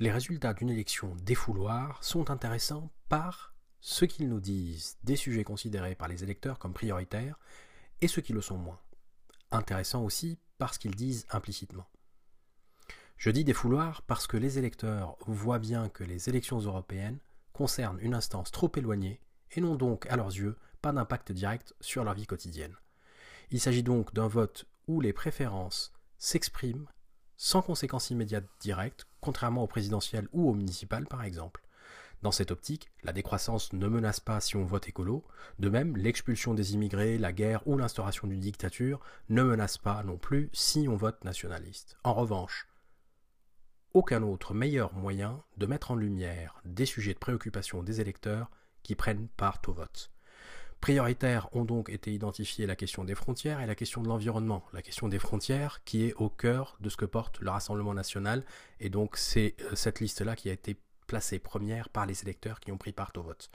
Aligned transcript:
les 0.00 0.12
résultats 0.12 0.54
d'une 0.54 0.70
élection 0.70 1.14
défouloir 1.22 2.02
sont 2.04 2.30
intéressants 2.30 2.90
par 3.08 3.54
ce 3.80 4.04
qu'ils 4.04 4.28
nous 4.28 4.40
disent 4.40 4.96
des 5.02 5.16
sujets 5.16 5.44
considérés 5.44 5.94
par 5.94 6.08
les 6.08 6.22
électeurs 6.22 6.58
comme 6.58 6.72
prioritaires 6.72 7.38
et 8.00 8.08
ceux 8.08 8.22
qui 8.22 8.32
le 8.32 8.40
sont 8.40 8.58
moins. 8.58 8.78
Intéressants 9.50 10.04
aussi 10.04 10.38
parce 10.58 10.78
qu'ils 10.78 10.94
disent 10.94 11.26
implicitement. 11.30 11.86
Je 13.16 13.30
dis 13.30 13.42
défouloir 13.42 14.02
parce 14.02 14.28
que 14.28 14.36
les 14.36 14.58
électeurs 14.58 15.16
voient 15.26 15.58
bien 15.58 15.88
que 15.88 16.04
les 16.04 16.28
élections 16.28 16.60
européennes 16.60 17.18
concernent 17.52 17.98
une 18.00 18.14
instance 18.14 18.52
trop 18.52 18.70
éloignée 18.76 19.20
et 19.52 19.60
n'ont 19.60 19.74
donc, 19.74 20.06
à 20.06 20.16
leurs 20.16 20.28
yeux, 20.28 20.56
pas 20.80 20.92
d'impact 20.92 21.32
direct 21.32 21.74
sur 21.80 22.04
leur 22.04 22.14
vie 22.14 22.26
quotidienne. 22.26 22.76
Il 23.50 23.58
s'agit 23.58 23.82
donc 23.82 24.14
d'un 24.14 24.28
vote 24.28 24.66
où 24.86 25.00
les 25.00 25.12
préférences 25.12 25.92
s'expriment 26.18 26.86
sans 27.36 27.62
conséquences 27.62 28.10
immédiates 28.10 28.48
directes, 28.60 29.07
contrairement 29.20 29.62
au 29.62 29.66
présidentiel 29.66 30.28
ou 30.32 30.48
au 30.48 30.54
municipal 30.54 31.06
par 31.06 31.24
exemple. 31.24 31.62
Dans 32.22 32.32
cette 32.32 32.50
optique, 32.50 32.90
la 33.04 33.12
décroissance 33.12 33.72
ne 33.72 33.86
menace 33.86 34.18
pas 34.18 34.40
si 34.40 34.56
on 34.56 34.64
vote 34.64 34.88
écolo, 34.88 35.24
de 35.60 35.68
même 35.68 35.96
l'expulsion 35.96 36.52
des 36.52 36.74
immigrés, 36.74 37.16
la 37.16 37.32
guerre 37.32 37.66
ou 37.66 37.78
l'instauration 37.78 38.26
d'une 38.26 38.40
dictature 38.40 39.00
ne 39.28 39.42
menace 39.42 39.78
pas 39.78 40.02
non 40.02 40.18
plus 40.18 40.50
si 40.52 40.88
on 40.88 40.96
vote 40.96 41.24
nationaliste. 41.24 41.96
En 42.02 42.14
revanche, 42.14 42.66
aucun 43.94 44.22
autre 44.22 44.52
meilleur 44.52 44.92
moyen 44.94 45.42
de 45.58 45.66
mettre 45.66 45.92
en 45.92 45.94
lumière 45.94 46.60
des 46.64 46.86
sujets 46.86 47.14
de 47.14 47.18
préoccupation 47.18 47.84
des 47.84 48.00
électeurs 48.00 48.50
qui 48.82 48.96
prennent 48.96 49.28
part 49.36 49.60
au 49.68 49.72
vote. 49.72 50.10
Prioritaires 50.80 51.48
ont 51.52 51.64
donc 51.64 51.90
été 51.90 52.12
identifiées 52.12 52.66
la 52.66 52.76
question 52.76 53.04
des 53.04 53.16
frontières 53.16 53.60
et 53.60 53.66
la 53.66 53.74
question 53.74 54.00
de 54.00 54.08
l'environnement. 54.08 54.64
La 54.72 54.82
question 54.82 55.08
des 55.08 55.18
frontières 55.18 55.82
qui 55.84 56.04
est 56.04 56.14
au 56.14 56.28
cœur 56.28 56.76
de 56.80 56.88
ce 56.88 56.96
que 56.96 57.04
porte 57.04 57.40
le 57.40 57.50
Rassemblement 57.50 57.94
national, 57.94 58.44
et 58.78 58.88
donc 58.88 59.16
c'est 59.16 59.56
euh, 59.60 59.74
cette 59.74 60.00
liste-là 60.00 60.36
qui 60.36 60.50
a 60.50 60.52
été 60.52 60.76
placée 61.08 61.40
première 61.40 61.88
par 61.88 62.06
les 62.06 62.22
électeurs 62.22 62.60
qui 62.60 62.70
ont 62.70 62.78
pris 62.78 62.92
part 62.92 63.12
au 63.16 63.22
vote. 63.22 63.50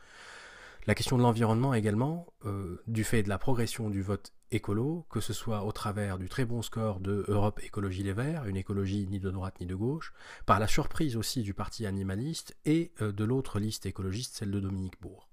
La 0.85 0.95
question 0.95 1.17
de 1.17 1.21
l'environnement 1.21 1.73
également, 1.73 2.27
euh, 2.45 2.83
du 2.87 3.05
fait 3.05 3.23
de 3.23 3.29
la 3.29 3.37
progression 3.37 3.89
du 3.89 4.01
vote 4.01 4.33
écolo, 4.51 5.05
que 5.09 5.21
ce 5.21 5.31
soit 5.31 5.63
au 5.63 5.71
travers 5.71 6.17
du 6.17 6.27
très 6.27 6.43
bon 6.43 6.61
score 6.61 6.99
de 6.99 7.23
Europe 7.29 7.61
Écologie 7.63 8.03
Les 8.03 8.11
Verts, 8.11 8.45
une 8.45 8.57
écologie 8.57 9.07
ni 9.09 9.19
de 9.21 9.31
droite 9.31 9.61
ni 9.61 9.65
de 9.65 9.75
gauche, 9.75 10.11
par 10.45 10.59
la 10.59 10.67
surprise 10.67 11.15
aussi 11.15 11.41
du 11.41 11.53
parti 11.53 11.85
animaliste 11.85 12.57
et 12.65 12.91
euh, 13.01 13.13
de 13.13 13.23
l'autre 13.23 13.59
liste 13.59 13.85
écologiste, 13.85 14.35
celle 14.35 14.51
de 14.51 14.59
Dominique 14.59 15.01
Bourg. 15.01 15.29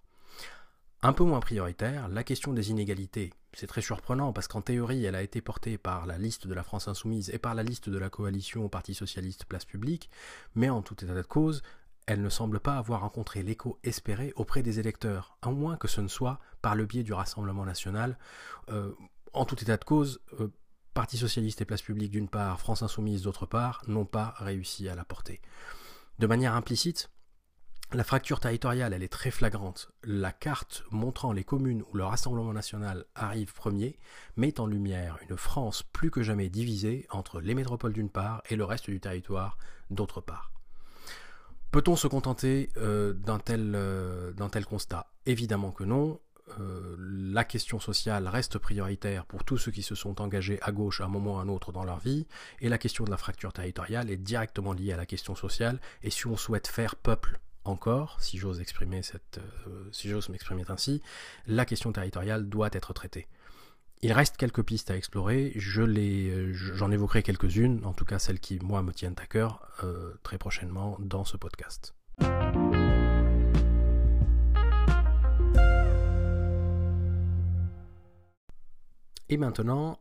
Un 1.02 1.14
peu 1.14 1.24
moins 1.24 1.40
prioritaire, 1.40 2.08
la 2.08 2.22
question 2.22 2.52
des 2.52 2.70
inégalités. 2.70 3.32
C'est 3.54 3.66
très 3.66 3.80
surprenant 3.80 4.34
parce 4.34 4.48
qu'en 4.48 4.60
théorie, 4.60 5.06
elle 5.06 5.14
a 5.14 5.22
été 5.22 5.40
portée 5.40 5.78
par 5.78 6.04
la 6.04 6.18
liste 6.18 6.46
de 6.46 6.52
la 6.52 6.62
France 6.62 6.88
Insoumise 6.88 7.30
et 7.30 7.38
par 7.38 7.54
la 7.54 7.62
liste 7.62 7.88
de 7.88 7.96
la 7.96 8.10
coalition 8.10 8.68
Parti 8.68 8.92
Socialiste 8.92 9.46
Place 9.46 9.64
Publique, 9.64 10.10
mais 10.54 10.68
en 10.68 10.82
tout 10.82 11.02
état 11.02 11.14
de 11.14 11.22
cause, 11.22 11.62
elle 12.06 12.20
ne 12.20 12.28
semble 12.28 12.60
pas 12.60 12.76
avoir 12.76 13.00
rencontré 13.00 13.42
l'écho 13.42 13.78
espéré 13.82 14.34
auprès 14.36 14.62
des 14.62 14.78
électeurs, 14.78 15.38
à 15.40 15.50
moins 15.50 15.78
que 15.78 15.88
ce 15.88 16.02
ne 16.02 16.08
soit 16.08 16.38
par 16.60 16.74
le 16.74 16.84
biais 16.84 17.02
du 17.02 17.14
Rassemblement 17.14 17.64
national. 17.64 18.18
Euh, 18.68 18.92
en 19.32 19.46
tout 19.46 19.58
état 19.62 19.78
de 19.78 19.84
cause, 19.84 20.20
euh, 20.38 20.52
Parti 20.92 21.16
Socialiste 21.16 21.62
et 21.62 21.64
Place 21.64 21.82
Publique 21.82 22.10
d'une 22.10 22.28
part, 22.28 22.60
France 22.60 22.82
Insoumise 22.82 23.22
d'autre 23.22 23.46
part, 23.46 23.82
n'ont 23.86 24.04
pas 24.04 24.34
réussi 24.36 24.86
à 24.90 24.94
la 24.94 25.06
porter. 25.06 25.40
De 26.18 26.26
manière 26.26 26.54
implicite, 26.54 27.10
la 27.92 28.05
fracture 28.05 28.38
territoriale, 28.38 28.92
elle 28.92 29.02
est 29.02 29.08
très 29.08 29.30
flagrante. 29.30 29.91
La 30.05 30.33
carte 30.33 30.84
montrant 30.91 31.33
les 31.33 31.42
communes 31.42 31.83
où 31.91 31.96
le 31.96 32.05
Rassemblement 32.05 32.52
national 32.52 33.05
arrive 33.14 33.52
premier 33.52 33.98
met 34.36 34.60
en 34.60 34.66
lumière 34.66 35.19
une 35.28 35.36
France 35.36 35.83
plus 35.83 36.11
que 36.11 36.22
jamais 36.22 36.48
divisée 36.48 37.06
entre 37.11 37.41
les 37.41 37.55
métropoles 37.55 37.92
d'une 37.92 38.11
part 38.11 38.42
et 38.48 38.56
le 38.56 38.64
reste 38.64 38.91
du 38.91 39.00
territoire 39.00 39.58
d'autre 39.91 40.20
part. 40.20 40.52
Peut-on 41.72 41.96
se 41.96 42.06
contenter 42.06 42.70
euh, 42.77 43.12
euh, 43.12 44.33
d'un 44.33 44.48
tel, 44.48 44.66
constat? 44.66 45.06
Évidemment 45.27 45.72
que 45.72 45.84
non. 45.84 46.20
Euh, 46.58 46.96
la 46.98 47.45
question 47.45 47.78
sociale 47.78 48.27
reste 48.27 48.58
prioritaire 48.58 49.24
pour 49.24 49.45
tous 49.45 49.57
ceux 49.58 49.70
qui 49.70 49.83
se 49.83 49.95
sont 49.95 50.20
engagés 50.20 50.58
à 50.62 50.72
gauche 50.72 51.01
à 51.01 51.05
un 51.05 51.08
moment 51.08 51.36
ou 51.36 51.39
à 51.39 51.42
un 51.42 51.48
autre 51.48 51.70
dans 51.70 51.84
leur 51.84 52.01
vie, 52.01 52.27
et 52.61 52.68
la 52.68 52.78
question 52.78 53.05
de 53.05 53.11
la 53.11 53.17
fracture 53.17 53.52
territoriale 53.52 54.11
est 54.11 54.17
directement 54.17 54.72
liée 54.72 54.92
à 54.92 54.96
la 54.96 55.07
question 55.07 55.36
sociale, 55.36 55.80
et 56.02 56.11
si 56.11 56.27
on 56.27 56.36
souhaite 56.36 56.67
faire 56.67 56.96
peuple 56.96 57.39
encore, 57.64 58.16
euh, 58.18 58.22
si 58.22 58.38
j'ose 58.38 58.58
m'exprimer 60.28 60.64
ainsi, 60.68 61.02
la 61.46 61.64
question 61.64 61.92
territoriale 61.92 62.48
doit 62.48 62.70
être 62.72 62.92
traitée. 62.92 63.28
Il 64.02 64.12
reste 64.12 64.38
quelques 64.38 64.62
pistes 64.62 64.90
à 64.90 64.96
explorer, 64.96 65.52
je 65.56 65.82
les, 65.82 66.54
j'en 66.54 66.90
évoquerai 66.90 67.22
quelques-unes, 67.22 67.84
en 67.84 67.92
tout 67.92 68.06
cas 68.06 68.18
celles 68.18 68.40
qui 68.40 68.58
moi 68.62 68.82
me 68.82 68.92
tiennent 68.92 69.16
à 69.18 69.26
cœur 69.26 69.68
euh, 69.84 70.14
très 70.22 70.38
prochainement 70.38 70.96
dans 71.00 71.26
ce 71.26 71.36
podcast. 71.36 71.94
Et 79.28 79.36
maintenant, 79.36 80.00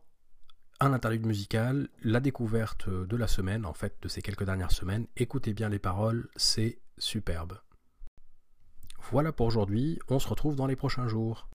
un 0.80 0.94
interlude 0.94 1.26
musical, 1.26 1.88
la 2.02 2.20
découverte 2.20 2.88
de 2.88 3.16
la 3.16 3.28
semaine, 3.28 3.66
en 3.66 3.74
fait 3.74 3.94
de 4.00 4.08
ces 4.08 4.22
quelques 4.22 4.44
dernières 4.44 4.72
semaines. 4.72 5.06
Écoutez 5.16 5.52
bien 5.52 5.68
les 5.68 5.78
paroles, 5.78 6.28
c'est 6.36 6.78
superbe. 7.00 7.58
Voilà 9.10 9.32
pour 9.32 9.46
aujourd'hui, 9.46 9.98
on 10.08 10.18
se 10.18 10.28
retrouve 10.28 10.54
dans 10.54 10.66
les 10.66 10.76
prochains 10.76 11.08
jours. 11.08 11.48